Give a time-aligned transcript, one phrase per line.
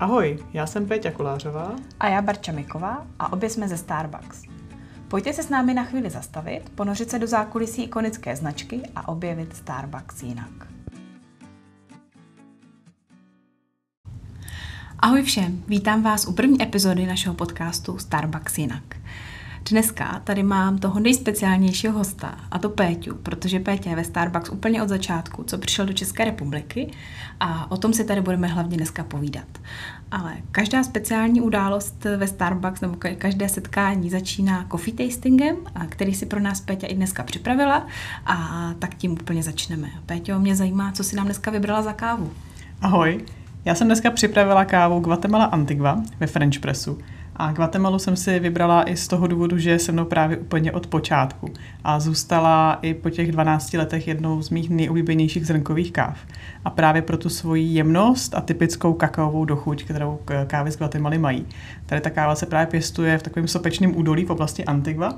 [0.00, 1.76] Ahoj, já jsem Péťa Kolářová.
[2.00, 4.42] A já Barča Miková a obě jsme ze Starbucks.
[5.08, 9.56] Pojďte se s námi na chvíli zastavit, ponořit se do zákulisí ikonické značky a objevit
[9.56, 10.66] Starbucks jinak.
[14.98, 18.99] Ahoj všem, vítám vás u první epizody našeho podcastu Starbucks jinak.
[19.70, 24.82] Dneska tady mám toho nejspeciálnějšího hosta, a to Péťu, protože Pétě je ve Starbucks úplně
[24.82, 26.90] od začátku, co přišel do České republiky
[27.40, 29.46] a o tom si tady budeme hlavně dneska povídat.
[30.10, 35.56] Ale každá speciální událost ve Starbucks nebo každé setkání začíná coffee tastingem,
[35.88, 37.86] který si pro nás Péťa i dneska připravila
[38.26, 39.88] a tak tím úplně začneme.
[40.06, 42.32] Péťo, mě zajímá, co si nám dneska vybrala za kávu.
[42.82, 43.24] Ahoj,
[43.64, 46.98] já jsem dneska připravila kávu Guatemala Antigua ve French Pressu.
[47.42, 50.72] A Guatemalu jsem si vybrala i z toho důvodu, že je se mnou právě úplně
[50.72, 51.48] od počátku
[51.84, 56.18] a zůstala i po těch 12 letech jednou z mých nejoblíbenějších zrnkových káv.
[56.64, 61.46] A právě pro tu svoji jemnost a typickou kakaovou dochuť, kterou kávy z Guatemaly mají.
[61.86, 65.14] Tady ta káva se právě pěstuje v takovém sopečném údolí v oblasti Antigua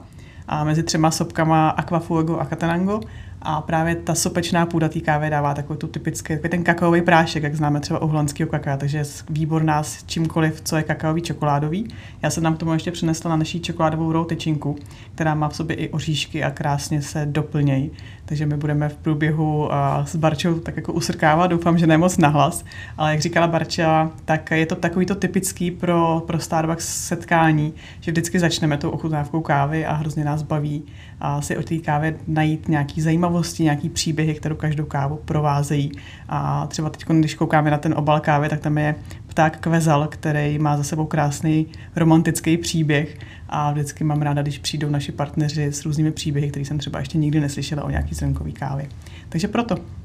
[0.49, 3.01] a mezi třema sopkama Aquafuego a Catanango
[3.45, 7.43] a právě ta sopečná půda té kávy dává takový tu typický, takový ten kakaový prášek,
[7.43, 11.89] jak známe třeba u holandského kaká, takže je výborná s čímkoliv, co je kakaový čokoládový.
[12.23, 14.77] Já jsem nám tomu ještě přinesla na naší čokoládovou roll tyčinku,
[15.15, 17.91] která má v sobě i oříšky a krásně se doplnějí.
[18.25, 19.69] Takže my budeme v průběhu
[20.05, 22.65] s Barčou tak jako usrkávat, doufám, že nemoc nahlas,
[22.97, 28.11] ale jak říkala Barča, tak je to takový to typický pro, pro Starbucks setkání, že
[28.11, 30.85] vždycky začneme tou ochutnávkou kávy a hrozně nás baví
[31.25, 35.93] a si o té kávě najít nějaký zajímavosti, nějaký příběhy, kterou každou kávu provázejí.
[36.29, 38.95] A třeba teď, když koukáme na ten obal kávy, tak tam je
[39.27, 44.91] pták kvezal, který má za sebou krásný romantický příběh a vždycky mám ráda, když přijdou
[44.91, 48.89] naši partneři s různými příběhy, které jsem třeba ještě nikdy neslyšela o nějaký zrnkový kávy.
[49.29, 50.02] Takže proto.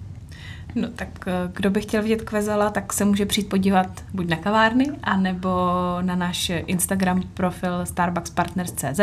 [0.82, 4.36] No tak eh, kdo by chtěl vidět Kvezela, tak se může přijít podívat buď na
[4.38, 5.50] kavárny, anebo
[6.02, 9.00] na náš Instagram profil starbuckspartners.cz,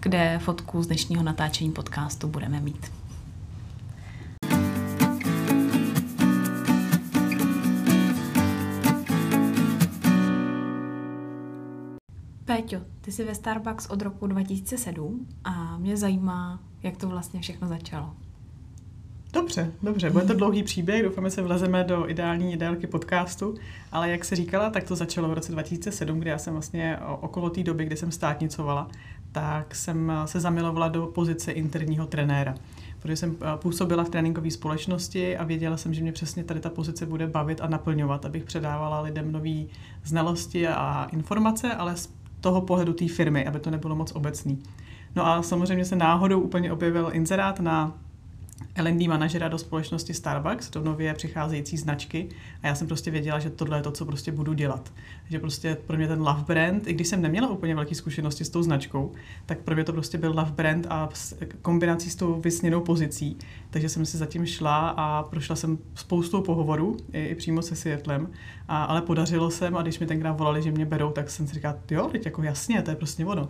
[0.00, 2.92] kde fotku z dnešního natáčení podcastu budeme mít.
[12.44, 17.68] Péťo, ty jsi ve Starbucks od roku 2007 a mě zajímá, jak to vlastně všechno
[17.68, 18.25] začalo.
[19.36, 23.54] Dobře, dobře, bude to dlouhý příběh, doufáme se vlezeme do ideální délky podcastu,
[23.92, 27.50] ale jak se říkala, tak to začalo v roce 2007, kdy já jsem vlastně okolo
[27.50, 28.88] té doby, kdy jsem státnicovala,
[29.32, 32.54] tak jsem se zamilovala do pozice interního trenéra.
[32.98, 37.06] Protože jsem působila v tréninkové společnosti a věděla jsem, že mě přesně tady ta pozice
[37.06, 39.64] bude bavit a naplňovat, abych předávala lidem nové
[40.04, 42.08] znalosti a informace, ale z
[42.40, 44.62] toho pohledu té firmy, aby to nebylo moc obecný.
[45.16, 47.98] No a samozřejmě se náhodou úplně objevil inzerát na
[48.74, 52.28] L&D manažera do společnosti Starbucks, do nově přicházející značky
[52.62, 54.92] a já jsem prostě věděla, že tohle je to, co prostě budu dělat.
[55.30, 58.48] Že prostě pro mě ten love brand, i když jsem neměla úplně velké zkušenosti s
[58.48, 59.12] tou značkou,
[59.46, 61.08] tak pro mě to prostě byl love brand a
[61.62, 63.36] kombinací s tou vysněnou pozicí.
[63.70, 68.28] Takže jsem si zatím šla a prošla jsem spoustou pohovorů, i, i přímo se Seattlem,
[68.68, 71.54] a, ale podařilo se a když mi tenkrát volali, že mě berou, tak jsem si
[71.54, 73.48] říkala, jo, teď jako jasně, to je prostě ono.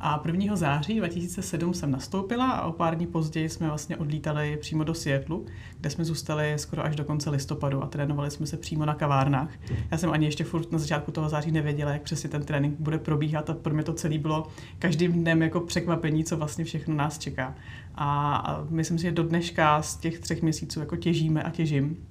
[0.00, 0.56] A 1.
[0.56, 5.46] září 2007 jsem nastoupila a o pár dní později jsme vlastně odlítali přímo do Seattlu,
[5.80, 9.50] kde jsme zůstali skoro až do konce listopadu a trénovali jsme se přímo na kavárnách.
[9.90, 12.98] Já jsem ani ještě furt na začátku toho září nevěděla, jak přesně ten trénink bude
[12.98, 14.46] probíhat a pro mě to celé bylo
[14.78, 17.54] každým dnem jako překvapení, co vlastně všechno nás čeká.
[17.94, 22.07] A myslím si, že do dneška z těch třech měsíců jako těžíme a těžím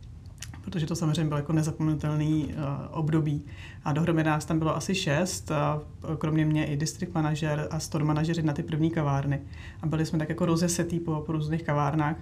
[0.72, 3.46] protože to samozřejmě bylo jako nezapomenutelný uh, období.
[3.86, 5.82] A dohromady nás tam bylo asi šest, a
[6.18, 9.42] kromě mě i district manažer a store manažeři na ty první kavárny.
[9.82, 12.16] A byli jsme tak jako rozesetý po, po různých kavárnách,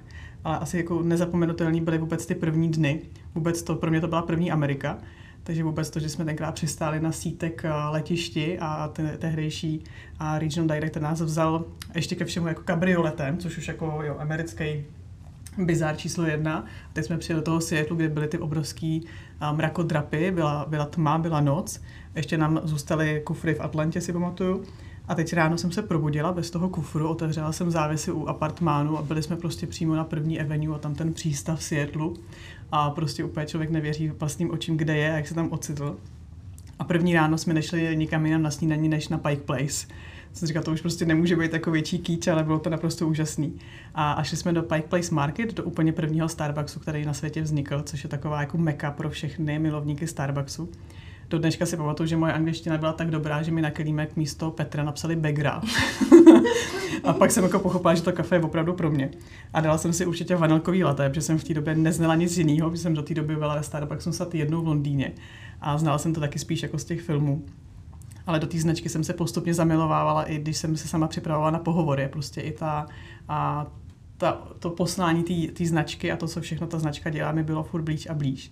[0.44, 3.02] ale asi jako nezapomenutelný byly vůbec ty první dny.
[3.36, 4.98] Vůbec to, pro mě to byla první Amerika,
[5.44, 9.84] takže vůbec to, že jsme tenkrát přistáli na sítek letišti a ten tehdejší
[10.20, 11.66] a regional director nás vzal
[11.96, 14.86] ještě ke všemu jako kabrioletem, což už jako jo, americký
[15.58, 16.66] bizár číslo jedna.
[16.94, 19.06] Teď jsme přijeli do toho Seattle, kde byly ty obrovský
[19.52, 21.82] mrakodrapy, byla, byla tma, byla noc.
[22.16, 24.64] Ještě nám zůstaly kufry v Atlantě, si pamatuju.
[25.08, 29.02] A teď ráno jsem se probudila bez toho kufru, otevřela jsem závěsy u apartmánu a
[29.02, 32.10] byli jsme prostě přímo na první avenue a tam ten přístav v Seattle.
[32.72, 35.98] A prostě úplně člověk nevěří vlastním očím, kde je a jak se tam ocitl.
[36.80, 39.88] A první ráno jsme nešli nikam jinam na snídaní než na Pike Place
[40.36, 43.60] jsem říkal, to už prostě nemůže být jako větší kýč, ale bylo to naprosto úžasný.
[43.96, 47.42] A, a šli jsme do Pike Place Market, do úplně prvního Starbucksu, který na světě
[47.42, 50.70] vznikl, což je taková jako meka pro všechny milovníky Starbucksu.
[51.30, 54.52] Do dneška si pamatuju, že moje angličtina byla tak dobrá, že mi na kelímek místo
[54.52, 55.62] Petra napsali Begra.
[57.04, 59.12] a pak jsem jako pochopila, že to kafe je opravdu pro mě.
[59.54, 62.70] A dala jsem si určitě vanilkový latte, protože jsem v té době neznala nic jiného,
[62.70, 65.12] protože jsem do té doby byla ve Starbucksu snad jednou v Londýně
[65.62, 67.46] a znala jsem to taky spíš jako z těch filmů.
[68.28, 71.60] Ale do té značky jsem se postupně zamilovávala, i když jsem se sama připravovala na
[71.60, 72.08] pohovory.
[72.12, 72.86] Prostě i ta,
[73.28, 73.66] a
[74.18, 75.24] ta, to poslání
[75.54, 78.52] té značky a to, co všechno ta značka dělá, mi bylo furt blíž a blíž.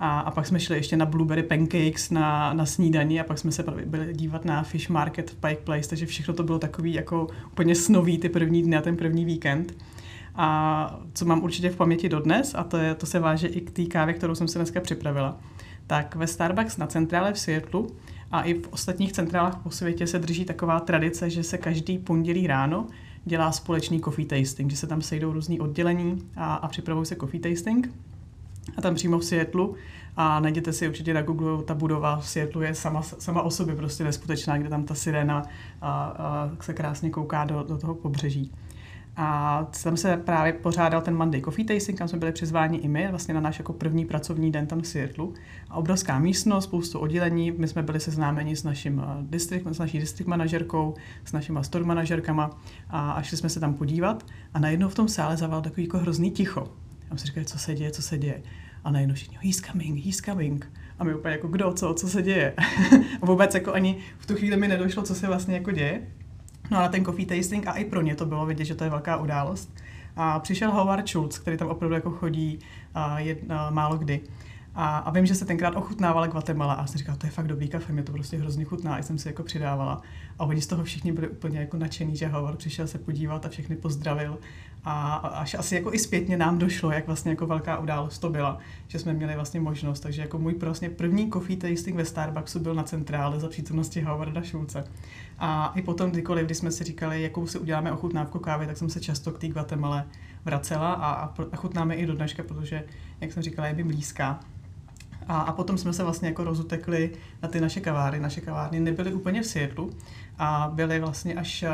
[0.00, 3.52] A, a pak jsme šli ještě na Blueberry Pancakes na, na snídani a pak jsme
[3.52, 7.26] se byli dívat na Fish Market v Pike Place, takže všechno to bylo takový jako
[7.46, 9.74] úplně snový ty první dny a ten první víkend.
[10.34, 13.70] A co mám určitě v paměti dodnes, a to, je, to se váže i k
[13.70, 15.36] té kávě, kterou jsem se dneska připravila,
[15.86, 17.86] tak ve Starbucks na centrále v Seattleu
[18.34, 22.46] a i v ostatních centrálách po světě se drží taková tradice, že se každý pondělí
[22.46, 22.86] ráno
[23.24, 27.40] dělá společný coffee tasting, že se tam sejdou různý oddělení a, a připravují se coffee
[27.40, 27.94] tasting.
[28.76, 29.74] A tam přímo v Seattleu
[30.16, 33.76] a najděte si určitě na Google, ta budova v Seattleu je sama, sama o sobě
[33.76, 35.42] prostě neskutečná, kde tam ta sirena
[35.80, 38.52] a, a se krásně kouká do, do toho pobřeží.
[39.16, 43.08] A tam se právě pořádal ten Monday Coffee Tasting, kam jsme byli přizváni i my,
[43.10, 45.32] vlastně na náš jako první pracovní den tam v Seattleu.
[45.70, 49.98] A obrovská místnost, spoustu oddělení, my jsme byli seznámeni s, naším eh, district, s naší
[49.98, 50.94] district manažerkou,
[51.24, 52.50] s našima store manažerkama
[52.90, 55.98] a, a šli jsme se tam podívat a najednou v tom sále zaval takový jako
[55.98, 56.60] hrozný ticho.
[56.60, 58.42] A jsme si říkali, co se děje, co se děje.
[58.84, 60.72] A najednou všichni, he's coming, he's coming.
[60.98, 62.54] A my úplně jako, kdo, co, co se děje.
[63.22, 66.02] a vůbec jako ani v tu chvíli mi nedošlo, co se vlastně jako děje.
[66.70, 68.90] No ale ten coffee tasting a i pro ně to bylo vidět, že to je
[68.90, 69.74] velká událost.
[70.16, 72.58] A přišel Howard Schultz, který tam opravdu jako chodí
[72.94, 74.20] a je, a, málo kdy.
[74.74, 77.68] A, a vím, že se tenkrát ochutnávala Guatemala a jsem říkala, to je fakt dobrý
[77.68, 80.02] kafe, mě to prostě hrozně chutná, a jsem si jako přidávala.
[80.38, 83.48] A oni z toho všichni byli úplně jako nadšený, že Howard přišel se podívat a
[83.48, 84.38] všechny pozdravil.
[84.84, 88.58] A až asi jako i zpětně nám došlo, jak vlastně jako velká událost to byla,
[88.88, 90.00] že jsme měli vlastně možnost.
[90.00, 94.42] Takže jako můj prostě první coffee tasting ve Starbucksu byl na centrále za přítomnosti Howarda
[94.42, 94.84] Schulze.
[95.38, 98.90] A i potom, kdykoliv, když jsme si říkali, jakou si uděláme ochutnávku kávy, tak jsem
[98.90, 100.04] se často k té Guatemala
[100.44, 102.84] vracela a, a chutnáme i do dneška, protože,
[103.20, 104.40] jak jsem říkala, je mi blízká.
[105.28, 107.12] A, a potom jsme se vlastně jako rozutekli
[107.42, 108.20] na ty naše kavárny.
[108.20, 109.90] Naše kavárny nebyly úplně v Seattlu
[110.38, 111.64] a byly vlastně až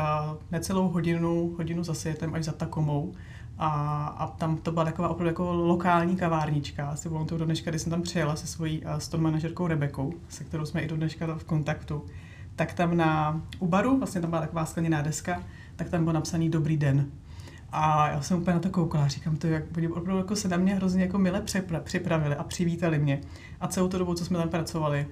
[0.51, 3.13] necelou hodinu, hodinu za Seattlem, až za Takomou.
[3.57, 6.89] A, a tam to byla taková opravdu jako lokální kavárnička.
[6.89, 10.43] Asi bylo to do dneška, když jsem tam přijela se svojí store manažerkou Rebekou, se
[10.43, 12.05] kterou jsme i do dneška v kontaktu.
[12.55, 15.43] Tak tam na, u baru, vlastně tam byla taková skleněná deska,
[15.75, 17.11] tak tam byl napsaný Dobrý den.
[17.71, 20.57] A já jsem úplně na to koukala, říkám to, jak oni opravdu jako se na
[20.57, 21.43] mě hrozně jako mile
[21.83, 23.21] připravili a přivítali mě.
[23.61, 25.07] A celou tu dobu, co jsme tam pracovali,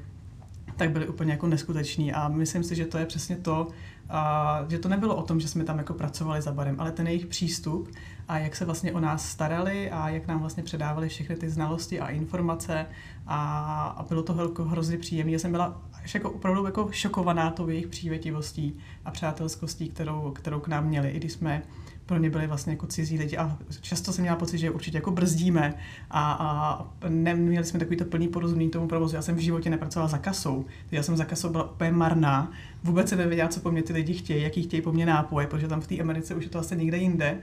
[0.75, 3.67] tak byli úplně jako neskuteční a myslím si, že to je přesně to,
[4.09, 7.07] a, že to nebylo o tom, že jsme tam jako pracovali za barem, ale ten
[7.07, 7.89] jejich přístup
[8.27, 11.99] a jak se vlastně o nás starali a jak nám vlastně předávali všechny ty znalosti
[11.99, 12.85] a informace
[13.27, 15.31] a, a bylo to jako hrozně příjemné.
[15.31, 20.59] Já jsem byla až jako opravdu jako šokovaná tou jejich přívětivostí a přátelskostí, kterou, kterou
[20.59, 21.63] k nám měli, i když jsme
[22.09, 25.11] pro ně byli vlastně jako cizí lidi a často jsem měla pocit, že určitě jako
[25.11, 25.73] brzdíme
[26.11, 29.15] a, a neměli jsme takový to plný porozumění tomu provozu.
[29.15, 32.51] Já jsem v životě nepracovala za kasou, já jsem za kasou byla úplně marná,
[32.83, 35.67] vůbec se nevěděla, co po mně ty lidi chtějí, jaký chtějí po mně nápoje, protože
[35.67, 37.37] tam v té Americe už je to asi někde jinde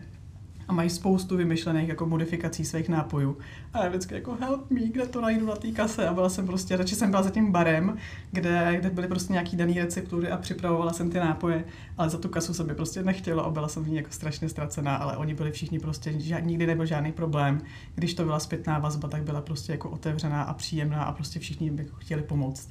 [0.69, 3.37] a mají spoustu vymyšlených jako modifikací svých nápojů.
[3.73, 6.09] A já vždycky jako help me, kde to najdu na té kase.
[6.09, 7.97] A byla jsem prostě, radši jsem byla za tím barem,
[8.33, 11.65] kde, kde byly prostě nějaký daný receptury a připravovala jsem ty nápoje,
[11.99, 14.49] ale za tu kasu se mi prostě nechtělo a byla jsem v ní jako strašně
[14.49, 17.61] ztracená, ale oni byli všichni prostě, že nikdy nebyl žádný problém.
[17.94, 21.73] Když to byla zpětná vazba, tak byla prostě jako otevřená a příjemná a prostě všichni
[21.77, 22.69] jako chtěli pomoct.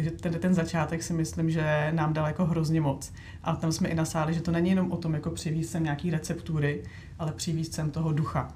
[0.00, 3.12] Takže ten, ten začátek si myslím, že nám dal jako hrozně moc.
[3.42, 6.10] A tam jsme i nasáli, že to není jenom o tom, jako přivízt sem nějaký
[6.10, 6.82] receptury,
[7.18, 8.52] ale přivízt sem toho ducha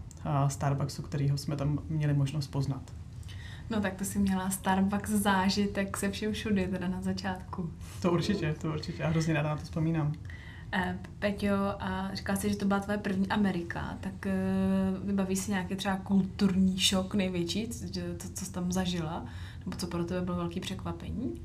[0.48, 2.82] Starbucksu, kterýho jsme tam měli možnost poznat.
[3.70, 7.70] No tak to si měla Starbucks zážitek se všem všudy teda na začátku.
[8.02, 9.02] To určitě, to určitě.
[9.02, 10.12] Já hrozně ráda na to vzpomínám.
[10.72, 14.32] Eh, Peťo, a říkala jsi, že to byla tvoje první Amerika, tak eh,
[15.04, 19.26] vybaví si nějaký třeba kulturní šok největší, to, co jsi tam zažila?
[19.66, 21.40] Nebo co pro tebe bylo velký překvapení?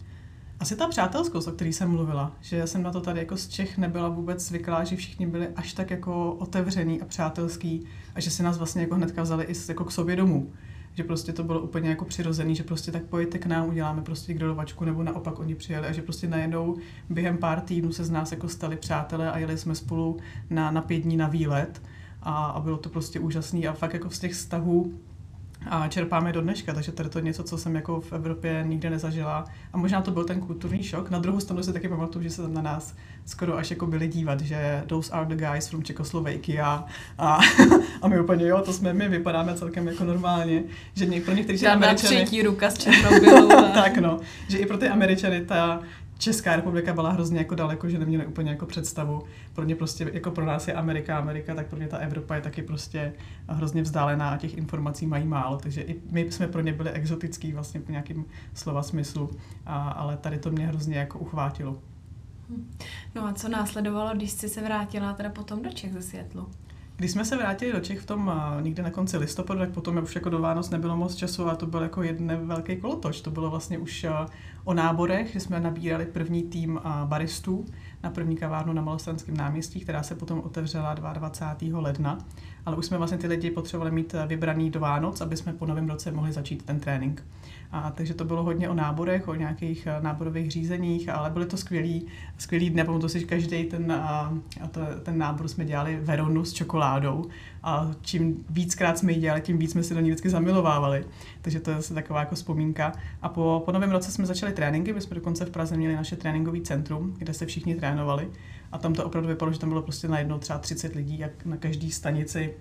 [0.60, 3.48] Asi ta přátelskost, o který jsem mluvila, že já jsem na to tady jako z
[3.48, 7.86] Čech nebyla vůbec zvyklá, že všichni byli až tak jako otevřený a přátelský
[8.16, 10.52] a že si nás vlastně jako hnedka vzali i jako k sobě domů.
[10.94, 14.34] Že prostě to bylo úplně jako přirozený, že prostě tak pojďte k nám, uděláme prostě
[14.34, 16.78] grilovačku, nebo naopak oni přijeli a že prostě najednou
[17.10, 20.18] během pár týdnů se z nás jako stali přátelé a jeli jsme spolu
[20.50, 21.82] na, na pět dní na výlet
[22.22, 24.94] a, a bylo to prostě úžasný a fakt jako z těch vztahů
[25.68, 28.90] a čerpáme do dneška, takže tady to je něco, co jsem jako v Evropě nikdy
[28.90, 29.46] nezažila.
[29.74, 31.10] A možná to byl ten kulturní šok.
[31.10, 34.08] Na druhou stranu si taky pamatuju, že se tam na nás skoro až jako byli
[34.08, 36.86] dívat, že those are the guys from Czechoslovakia
[37.18, 37.40] a,
[38.02, 40.64] a my úplně jo, to jsme my, vypadáme celkem jako normálně.
[40.94, 42.16] Že mě, pro některé Američany...
[42.16, 43.48] třetí ruka z Černobylu.
[43.74, 45.82] tak no, že i pro ty Američany ta
[46.20, 49.24] Česká republika byla hrozně jako daleko, že neměli úplně jako představu.
[49.54, 52.42] Pro ně prostě, jako pro nás je Amerika, Amerika, tak pro ně ta Evropa je
[52.42, 53.14] taky prostě
[53.48, 57.54] hrozně vzdálená a těch informací mají málo, takže i my jsme pro ně byli exotický
[57.54, 59.32] vlastně po nějakým slova smyslu,
[59.66, 61.78] a, ale tady to mě hrozně jako uchvátilo.
[62.50, 62.72] Hm.
[63.16, 66.50] No a co následovalo, když jsi se vrátila teda potom do Čech ze Světlu?
[67.00, 70.16] Když jsme se vrátili do Čech v tom někde na konci listopadu, tak potom už
[70.16, 73.22] jako do Vánoc nebylo moc času a to byl jako jeden velký kolotoč.
[73.22, 74.06] To bylo vlastně už
[74.64, 77.66] o náborech, že jsme nabírali první tým baristů
[78.04, 81.80] na první kavárnu na Malostranském náměstí, která se potom otevřela 22.
[81.80, 82.18] ledna.
[82.66, 85.90] Ale už jsme vlastně ty lidi potřebovali mít vybraný do Vánoc, aby jsme po novém
[85.90, 87.24] roce mohli začít ten trénink.
[87.72, 91.58] A, takže to bylo hodně o náborech, o nějakých eh, náborových řízeních, ale byly to
[91.58, 92.06] skvělý,
[92.38, 92.84] skvělý dny.
[92.84, 97.26] Pamatuju si, každý ten, a, a to, ten nábor jsme dělali Veronu s čokoládou
[97.64, 101.06] a čím víckrát jsme ji dělali, tím víc jsme si do ní vždycky zamilovávali.
[101.42, 102.94] Takže to je zase taková jako vzpomínka.
[103.22, 106.16] A po, po novém roce jsme začali tréninky, my jsme dokonce v Praze měli naše
[106.16, 108.30] tréninkové centrum, kde se všichni trénovali.
[108.72, 111.58] A tam to opravdu vypadalo, že tam bylo prostě najednou třeba 30 lidí, jak na
[111.58, 112.54] každé stanici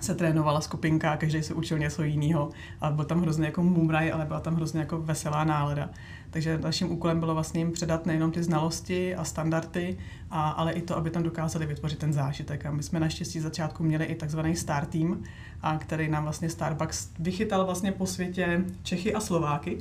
[0.00, 2.50] se trénovala skupinka, každý se učil něco jiného
[2.80, 5.90] a byl tam hrozně jako mumraj, ale byla tam hrozně jako veselá nálada.
[6.30, 9.98] Takže naším úkolem bylo vlastně jim předat nejenom ty znalosti a standardy,
[10.30, 12.66] a, ale i to, aby tam dokázali vytvořit ten zážitek.
[12.66, 15.22] A my jsme naštěstí začátku měli i takzvaný Star Team,
[15.62, 19.78] a který nám vlastně Starbucks vychytal vlastně po světě Čechy a Slováky,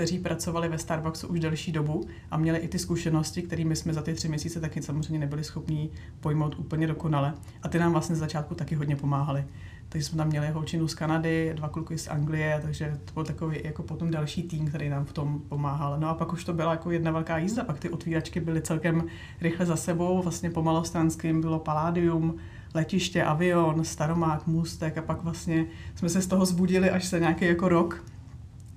[0.00, 4.02] kteří pracovali ve Starbucksu už delší dobu a měli i ty zkušenosti, kterými jsme za
[4.02, 5.90] ty tři měsíce taky samozřejmě nebyli schopni
[6.20, 7.34] pojmout úplně dokonale.
[7.62, 9.44] A ty nám vlastně z začátku taky hodně pomáhali.
[9.88, 13.60] Takže jsme tam měli holčinu z Kanady, dva kluky z Anglie, takže to byl takový
[13.64, 16.00] jako potom další tým, který nám v tom pomáhal.
[16.00, 19.04] No a pak už to byla jako jedna velká jízda, pak ty otvíračky byly celkem
[19.40, 22.36] rychle za sebou, vlastně po malostranským bylo Paládium,
[22.74, 27.44] letiště, avion, staromák, můstek a pak vlastně jsme se z toho zbudili až se nějaký
[27.44, 28.04] jako rok,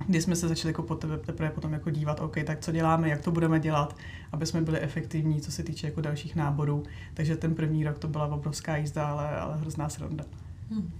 [0.08, 3.22] kdy jsme se začali jako tebe, teprve potom jako dívat, OK, tak co děláme, jak
[3.22, 3.96] to budeme dělat,
[4.32, 6.84] aby jsme byli efektivní, co se týče jako dalších náborů.
[7.14, 10.24] Takže ten první rok to byla obrovská jízda, ale, ale hrozná sranda.
[10.72, 10.92] Hmm.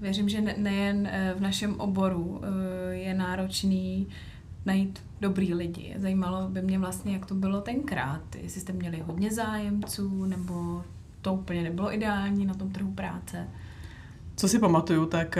[0.00, 4.08] Věřím, že nejen eh, v našem oboru eh, je náročný
[4.66, 5.94] najít dobrý lidi.
[5.98, 8.36] Zajímalo by mě vlastně, jak to bylo tenkrát.
[8.36, 10.84] Jestli jste měli hodně zájemců, nebo
[11.22, 13.48] to úplně nebylo ideální na tom trhu práce.
[14.36, 15.38] Co si pamatuju, tak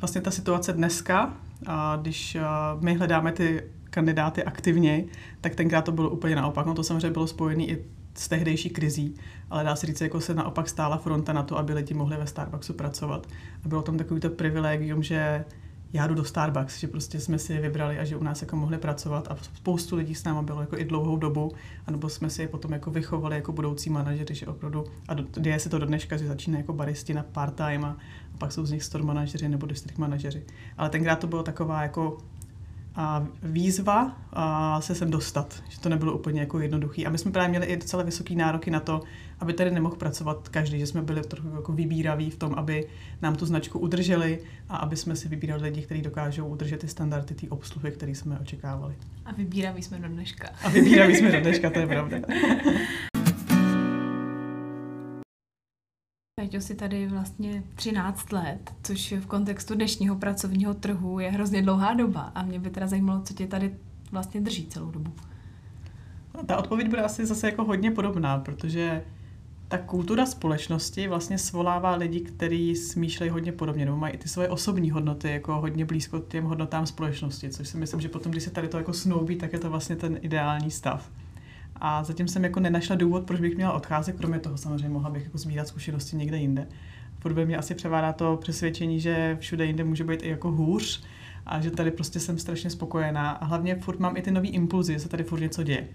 [0.00, 2.36] vlastně ta situace dneska a když
[2.80, 5.04] my hledáme ty kandidáty aktivně,
[5.40, 6.66] tak tenkrát to bylo úplně naopak.
[6.66, 7.84] No to samozřejmě bylo spojené i
[8.14, 9.14] s tehdejší krizí,
[9.50, 12.26] ale dá se říct, jako se naopak stála fronta na to, aby lidi mohli ve
[12.26, 13.26] Starbucksu pracovat.
[13.64, 15.44] A bylo tam takový to privilegium, že
[15.92, 18.56] já jdu do Starbucks, že prostě jsme si je vybrali a že u nás jako
[18.56, 21.52] mohli pracovat a spoustu lidí s náma bylo jako i dlouhou dobu,
[21.86, 25.58] anebo jsme si je potom jako vychovali jako budoucí manažeři, že opravdu, a do, děje
[25.58, 27.96] se to do dneška, že začíná jako baristi na part-time a,
[28.34, 30.42] a pak jsou z nich store manažeři nebo district manažeři.
[30.76, 32.18] Ale tenkrát to bylo taková jako
[32.98, 37.06] a výzva a se sem dostat, že to nebylo úplně jako jednoduchý.
[37.06, 39.02] A my jsme právě měli i docela vysoké nároky na to,
[39.40, 42.88] aby tady nemohl pracovat každý, že jsme byli trochu jako vybíraví v tom, aby
[43.22, 44.38] nám tu značku udrželi
[44.68, 48.38] a aby jsme si vybírali lidi, kteří dokážou udržet ty standardy té obsluhy, které jsme
[48.38, 48.94] očekávali.
[49.24, 50.48] A vybíraví jsme do dneška.
[50.64, 52.18] A vybíraví jsme do dneška, to je pravda.
[56.38, 61.94] Peťo si tady vlastně 13 let, což v kontextu dnešního pracovního trhu je hrozně dlouhá
[61.94, 63.74] doba a mě by teda zajímalo, co tě tady
[64.12, 65.12] vlastně drží celou dobu.
[66.34, 69.04] No, ta odpověď bude asi zase jako hodně podobná, protože
[69.68, 74.48] ta kultura společnosti vlastně svolává lidi, kteří smýšlejí hodně podobně, nebo mají i ty svoje
[74.48, 78.50] osobní hodnoty jako hodně blízko těm hodnotám společnosti, což si myslím, že potom, když se
[78.50, 81.10] tady to jako snoubí, tak je to vlastně ten ideální stav.
[81.80, 85.24] A zatím jsem jako nenašla důvod, proč bych měla odcházet, kromě toho samozřejmě mohla bych
[85.24, 86.66] jako sbírat zkušenosti někde jinde.
[87.18, 91.02] Podle mě asi převádá to přesvědčení, že všude jinde může být i jako hůř
[91.46, 94.92] a že tady prostě jsem strašně spokojená a hlavně furt mám i ty nový impulzy,
[94.92, 95.88] že se tady furt něco děje.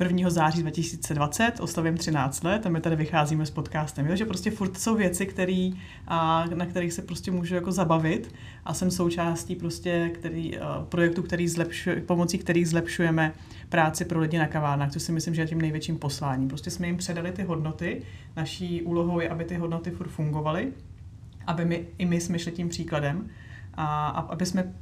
[0.00, 0.30] 1.
[0.30, 4.06] září 2020, oslavím 13 let a my tady vycházíme s podcastem.
[4.06, 8.34] Takže prostě furt jsou věci, který, a, na kterých se prostě můžu jako zabavit
[8.64, 13.32] a jsem součástí prostě který, a, projektu, který zlepšuje, pomocí kterých zlepšujeme
[13.68, 16.48] práci pro lidi na kavárnách, což si myslím, že je tím největším posláním.
[16.48, 18.02] Prostě jsme jim předali ty hodnoty,
[18.36, 20.72] naší úlohou je, aby ty hodnoty furt fungovaly,
[21.46, 23.28] aby my, i my jsme šli tím příkladem
[23.74, 24.74] a, a aby jsme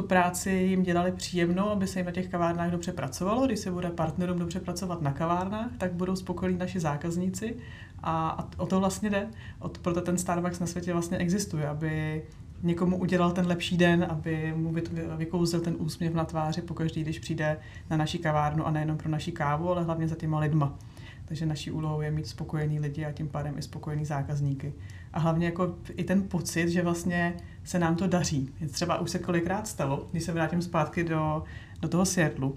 [0.00, 3.46] tu práci jim dělali příjemnou, aby se jim na těch kavárnách dobře pracovalo.
[3.46, 7.56] Když se bude partnerům dobře pracovat na kavárnách, tak budou spokojení naši zákazníci
[8.02, 9.28] a, a o to vlastně jde.
[9.58, 12.22] Od, proto ten Starbucks na světě vlastně existuje, aby
[12.62, 14.74] někomu udělal ten lepší den, aby mu
[15.16, 17.56] vykouzil ten úsměv na tváři pokaždý, když přijde
[17.90, 20.78] na naši kavárnu a nejenom pro naši kávu, ale hlavně za těma lidma.
[21.24, 24.72] Takže naší úlohou je mít spokojený lidi a tím pádem i spokojený zákazníky.
[25.12, 28.50] A hlavně jako i ten pocit, že vlastně se nám to daří.
[28.70, 31.44] Třeba už se kolikrát stalo, když se vrátím zpátky do,
[31.80, 32.56] do toho Seattlu,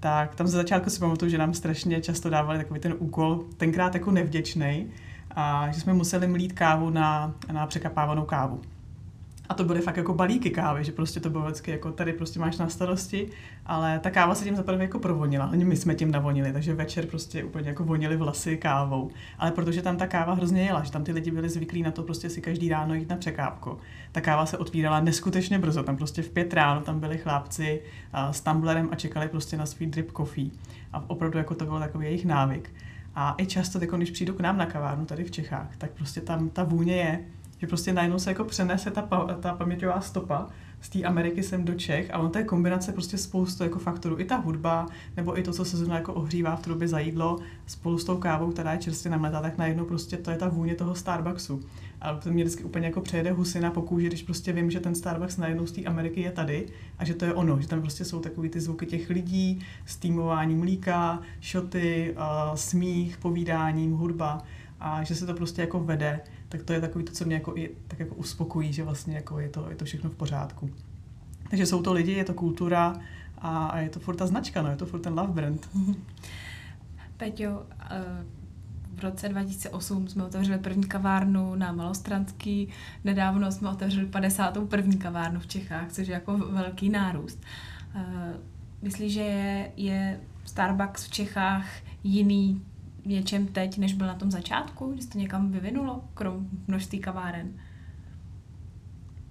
[0.00, 3.94] tak tam ze začátku si pamatuju, že nám strašně často dávali takový ten úkol, tenkrát
[3.94, 4.86] jako nevděčný,
[5.30, 8.60] a že jsme museli mlít kávu na, na překapávanou kávu.
[9.48, 12.40] A to byly fakt jako balíky kávy, že prostě to bylo vždycky jako tady prostě
[12.40, 13.28] máš na starosti,
[13.66, 15.44] ale ta káva se tím zaprvé jako provonila.
[15.44, 19.10] Ani my jsme tím navonili, takže večer prostě úplně jako vonili vlasy kávou.
[19.38, 22.02] Ale protože tam ta káva hrozně jela, že tam ty lidi byli zvyklí na to
[22.02, 23.78] prostě si každý ráno jít na překávku.
[24.12, 27.82] Ta káva se otvírala neskutečně brzo, tam prostě v pět ráno tam byli chlápci
[28.30, 30.50] s tumblerem a čekali prostě na svůj drip coffee.
[30.92, 32.74] A opravdu jako to bylo takový jejich návyk.
[33.14, 36.48] A i často, když přijdu k nám na kavárnu tady v Čechách, tak prostě tam
[36.48, 37.20] ta vůně je,
[37.62, 39.02] že prostě najednou se jako přenese ta,
[39.40, 40.46] ta paměťová stopa
[40.80, 44.20] z té Ameriky sem do Čech a on to je kombinace prostě spoustu jako faktorů.
[44.20, 47.38] I ta hudba, nebo i to, co se zrovna jako ohřívá v trubě za jídlo
[47.66, 50.74] spolu s tou kávou, která je čerstvě namletá, tak najednou prostě to je ta vůně
[50.74, 51.60] toho Starbucksu.
[52.00, 54.94] A to mě vždycky úplně jako přejede husina po kůži, když prostě vím, že ten
[54.94, 56.66] Starbucks najednou z té Ameriky je tady
[56.98, 60.54] a že to je ono, že tam prostě jsou takový ty zvuky těch lidí, stýmování
[60.54, 64.42] mlíka, šoty, uh, smích, povídáním, hudba
[64.80, 66.20] a že se to prostě jako vede
[66.52, 69.40] tak to je takový to, co mě jako i, tak jako uspokojí, že vlastně jako
[69.40, 70.70] je, to, je to všechno v pořádku.
[71.50, 72.96] Takže jsou to lidi, je to kultura
[73.38, 75.68] a, a je to furt ta značka, no, je to furt ten love brand.
[77.16, 78.24] Peťo, eh,
[78.94, 82.68] v roce 2008 jsme otevřeli první kavárnu na Malostranský,
[83.04, 84.96] nedávno jsme otevřeli 51.
[84.98, 87.40] kavárnu v Čechách, což je jako velký nárůst.
[87.94, 88.34] Eh,
[88.82, 91.66] myslíš, že je, je Starbucks v Čechách
[92.04, 92.62] jiný
[93.04, 94.92] něčem teď, než byl na tom začátku?
[94.96, 97.52] Že se to někam vyvinulo, krom množství kaváren?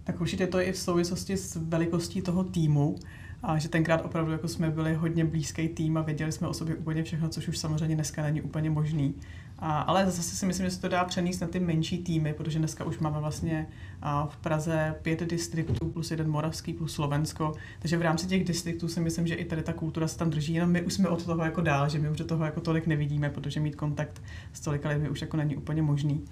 [0.04, 2.96] Tak určitě to je i v souvislosti s velikostí toho týmu,
[3.44, 6.76] a že tenkrát opravdu jako jsme byli hodně blízký tým a věděli jsme o sobě
[6.76, 9.14] úplně všechno, což už samozřejmě dneska není úplně možný.
[9.62, 12.60] A, ale zase si myslím, že se to dá přenést na ty menší týmy, protože
[12.60, 13.68] dneska už máme vlastně
[14.02, 18.88] a v Praze pět distriktů plus jeden moravský plus Slovensko, takže v rámci těch distriktů
[18.88, 21.26] si myslím, že i tady ta kultura se tam drží, jenom my už jsme od
[21.26, 24.22] toho jako dál, že my už do toho jako tolik nevidíme, protože mít kontakt
[24.54, 26.26] s tolika lidmi už jako není úplně možný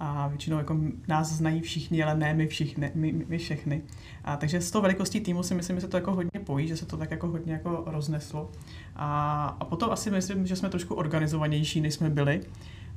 [0.00, 0.76] a většinou jako
[1.08, 3.82] nás znají všichni, ale ne my všichni, my, my všechny.
[4.24, 6.76] A takže s tou velikostí týmu si myslím, že se to jako hodně pojí, že
[6.76, 8.50] se to tak jako hodně jako rozneslo.
[8.96, 12.40] A, a potom asi myslím, že jsme trošku organizovanější, než jsme byli.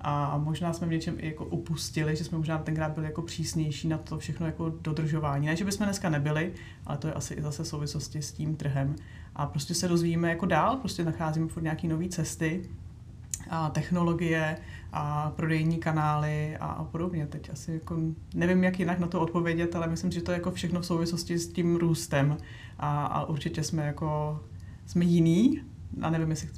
[0.01, 3.87] A možná jsme v něčem i jako upustili, že jsme možná tenkrát byli jako přísnější
[3.87, 5.47] na to všechno jako dodržování.
[5.47, 6.53] Ne, že bychom dneska nebyli,
[6.85, 8.95] ale to je asi i zase souvislosti s tím trhem.
[9.35, 12.69] A prostě se rozvíjíme jako dál, prostě nacházíme furt nějaké nové cesty,
[13.49, 14.57] a technologie
[14.93, 17.27] a prodejní kanály a, a podobně.
[17.27, 17.97] Teď asi jako
[18.33, 21.39] nevím, jak jinak na to odpovědět, ale myslím, že to je jako všechno v souvislosti
[21.39, 22.37] s tím růstem
[22.79, 24.39] a, a určitě jsme jako
[24.85, 25.61] jsme jiný
[26.01, 26.49] a nevím, jestli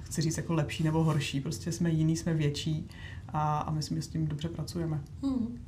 [0.00, 2.88] chci říct jako lepší nebo horší, prostě jsme jiný, jsme větší
[3.28, 5.00] a, a myslím, že s tím dobře pracujeme.
[5.22, 5.58] Hmm.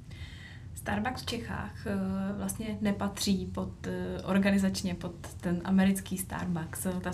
[0.87, 1.95] Starbucks v Čechách eh,
[2.37, 6.87] vlastně nepatří pod eh, organizačně pod ten americký Starbucks.
[7.01, 7.13] Ta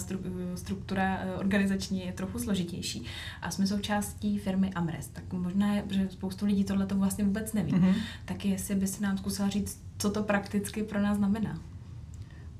[0.55, 3.05] struktura eh, organizační je trochu složitější.
[3.43, 5.13] A jsme součástí firmy Amrest.
[5.13, 7.73] Tak možná je, že spoustu lidí tohle to vlastně vůbec neví.
[7.73, 7.95] Mm-hmm.
[8.25, 11.61] Tak jestli by se nám zkusila říct, co to prakticky pro nás znamená.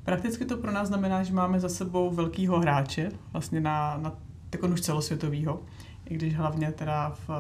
[0.05, 4.13] Prakticky to pro nás znamená, že máme za sebou velkýho hráče, vlastně na, na
[4.53, 5.63] jako už celosvětovýho,
[6.07, 7.31] i když hlavně teda v,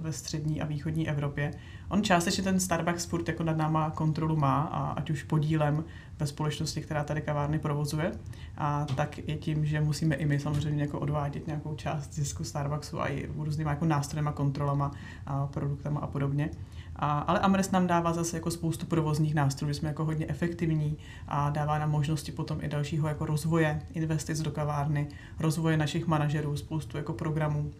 [0.00, 1.54] ve střední a východní Evropě.
[1.88, 5.84] On částečně ten Starbucks furt jako nad náma kontrolu má, a ať už podílem
[6.18, 8.12] ve společnosti, která tady kavárny provozuje,
[8.58, 13.00] a tak je tím, že musíme i my samozřejmě jako odvádět nějakou část zisku Starbucksu
[13.00, 14.92] a i různýma jako nástrojema, kontrolama,
[15.26, 16.50] a produktama a podobně.
[16.96, 20.96] A, ale Amres nám dává zase jako spoustu provozních nástrojů, jsme jako hodně efektivní
[21.28, 26.56] a dává nám možnosti potom i dalšího jako rozvoje investic do kavárny, rozvoje našich manažerů,
[26.56, 27.70] spoustu jako programů,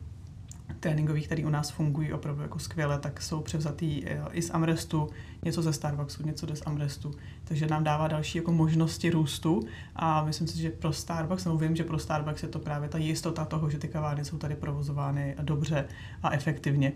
[0.80, 5.08] tréninkových, které u nás fungují opravdu jako skvěle, tak jsou převzatý eh, i z Amrestu,
[5.42, 7.10] něco ze Starbucksu, něco z Amrestu.
[7.44, 9.60] Takže nám dává další jako možnosti růstu
[9.96, 12.98] a myslím si, že pro Starbucks, nebo vím, že pro Starbucks je to právě ta
[12.98, 15.88] jistota toho, že ty kavárny jsou tady provozovány dobře
[16.22, 16.92] a efektivně.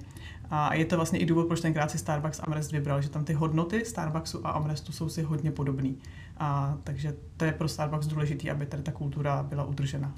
[0.51, 3.33] A je to vlastně i důvod, proč tenkrát si Starbucks Amrest vybral, že tam ty
[3.33, 5.91] hodnoty Starbucksu a Amrestu jsou si hodně podobné.
[6.37, 10.15] A takže to je pro Starbucks důležité, aby tady ta kultura byla udržena.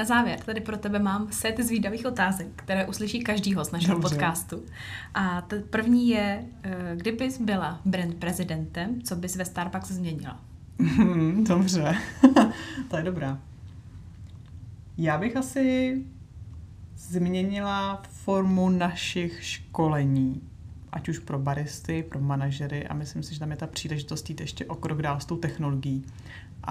[0.00, 4.08] Na závěr tady pro tebe mám set zvídavých otázek, které uslyší každý host našeho Dobře.
[4.08, 4.62] podcastu.
[5.14, 10.40] A t- první je, eh, kdybys byla brand prezidentem, co bys ve Starbucks změnila?
[11.48, 11.96] Dobře,
[12.90, 13.38] to je dobrá.
[14.98, 15.96] Já bych asi
[16.96, 20.42] změnila formu našich školení,
[20.92, 24.40] ať už pro baristy, pro manažery a myslím si, že tam je ta příležitost jít
[24.40, 26.04] ještě o krok dál s tou technologií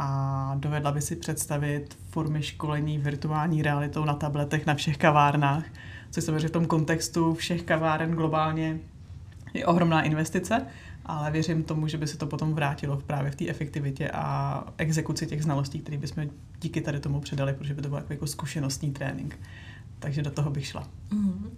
[0.01, 5.63] a dovedla by si představit formy školení virtuální realitou na tabletech na všech kavárnách,
[6.11, 8.79] což samozřejmě v tom kontextu všech kaváren globálně
[9.53, 10.65] je ohromná investice,
[11.05, 15.27] ale věřím tomu, že by se to potom vrátilo právě v té efektivitě a exekuci
[15.27, 16.29] těch znalostí, které bychom
[16.61, 19.39] díky tady tomu předali, protože by to byl jako, jako zkušenostní trénink.
[19.99, 20.87] Takže do toho bych šla.
[21.11, 21.57] Mm.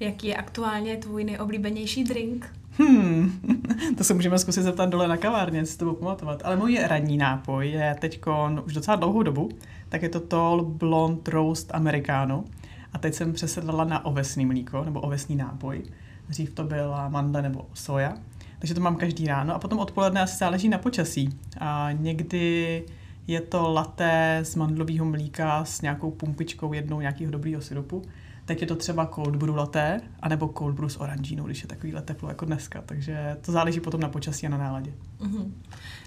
[0.00, 2.46] Jaký je aktuálně tvůj nejoblíbenější drink?
[2.78, 3.40] Hmm,
[3.98, 6.42] to se můžeme zkusit zeptat dole na kavárně, si to budu pamatovat.
[6.44, 8.20] Ale můj ranní nápoj je teď
[8.64, 9.48] už docela dlouhou dobu,
[9.88, 12.44] tak je to Tall Blonde Roast Americano.
[12.92, 15.82] A teď jsem přesedlala na ovesný mlíko, nebo ovesný nápoj.
[16.28, 18.14] Dřív to byla mandle nebo soja.
[18.58, 19.54] Takže to mám každý ráno.
[19.54, 21.38] A potom odpoledne asi záleží na počasí.
[21.60, 22.84] A někdy
[23.30, 28.02] je to laté z mandlového mlíka s nějakou pumpičkou jednou nějakého dobrýho syrupu.
[28.44, 32.02] Teď je to třeba cold brew laté, anebo cold brew s oranžínou, když je takovýhle
[32.02, 32.82] teplo jako dneska.
[32.86, 34.92] Takže to záleží potom na počasí a na náladě.
[35.20, 35.52] Mm-hmm.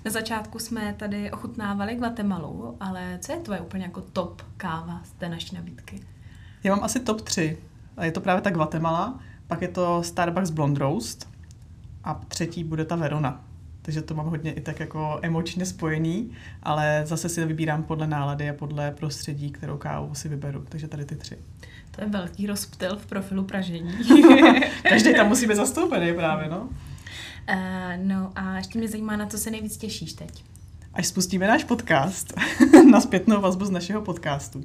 [0.05, 5.12] Na začátku jsme tady ochutnávali Guatemalu, ale co je tvoje úplně jako top káva z
[5.12, 5.99] té naší nabídky?
[6.63, 7.57] Já mám asi top 3.
[7.97, 11.29] A je to právě ta Guatemala, pak je to Starbucks Blonde Roast
[12.03, 13.43] a třetí bude ta Verona.
[13.86, 16.32] Takže to mám hodně i tak jako emočně spojený,
[16.63, 20.65] ale zase si vybírám podle nálady a podle prostředí, kterou kávu si vyberu.
[20.69, 21.38] Takže tady ty tři.
[21.91, 23.93] To je velký rozptyl v profilu pražení.
[24.89, 26.69] Každý tam musí být zastoupený právě, no.
[27.50, 30.43] Uh, no a ještě mě zajímá, na co se nejvíc těšíš teď.
[30.93, 32.34] Až spustíme náš podcast,
[32.91, 34.63] na zpětnou vazbu z našeho podcastu.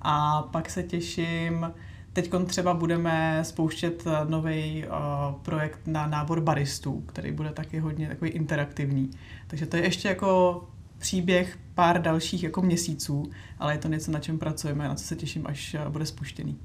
[0.00, 1.72] A pak se těším,
[2.22, 8.30] teď třeba budeme spouštět nový uh, projekt na nábor baristů, který bude taky hodně takový
[8.30, 9.10] interaktivní.
[9.46, 10.64] Takže to je ještě jako
[10.98, 15.16] příběh pár dalších jako měsíců, ale je to něco, na čem pracujeme, na co se
[15.16, 16.58] těším, až bude spuštěný.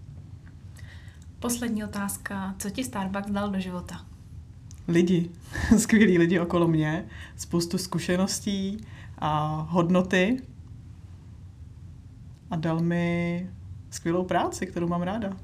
[1.40, 2.56] Poslední otázka.
[2.60, 4.06] Co ti Starbucks dal do života?
[4.88, 5.30] Lidi.
[5.78, 7.06] Skvělí lidi okolo mě.
[7.36, 8.78] Spoustu zkušeností
[9.20, 10.38] a hodnoty.
[12.52, 13.50] A dal mi
[13.94, 15.38] skvělou práci, kterou mám ráda.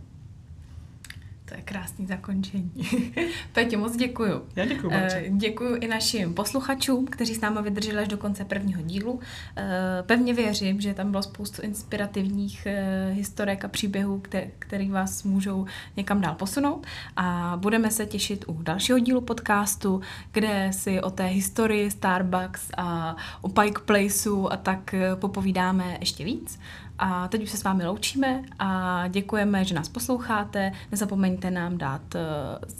[1.49, 2.71] To je krásný zakončení.
[3.53, 4.41] Petě, moc děkuju.
[4.55, 4.91] Já děkuju.
[4.93, 9.19] Eh, děkuju i našim posluchačům, kteří s námi vydrželi až do konce prvního dílu.
[9.57, 14.21] Eh, pevně věřím, že tam bylo spoustu inspirativních eh, historek a příběhů,
[14.59, 15.65] které vás můžou
[15.97, 16.87] někam dál posunout.
[17.15, 23.15] A budeme se těšit u dalšího dílu podcastu, kde si o té historii Starbucks a
[23.41, 26.59] o Pike Placeu a tak popovídáme ještě víc.
[26.99, 30.71] A teď už se s vámi loučíme a děkujeme, že nás posloucháte.
[30.91, 32.19] Nezapomeňte nám dát eh,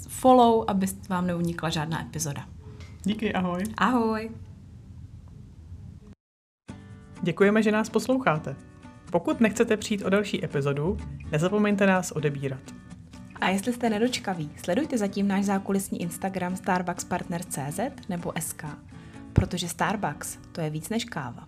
[0.07, 2.45] follow, aby vám neunikla žádná epizoda.
[3.03, 3.63] Díky, ahoj.
[3.77, 4.31] Ahoj.
[7.21, 8.55] Děkujeme, že nás posloucháte.
[9.11, 10.97] Pokud nechcete přijít o další epizodu,
[11.31, 12.61] nezapomeňte nás odebírat.
[13.41, 17.79] A jestli jste nedočkaví, sledujte zatím náš zákulisní Instagram starbuckspartner.cz
[18.09, 18.63] nebo SK,
[19.33, 21.47] protože Starbucks to je víc než káva.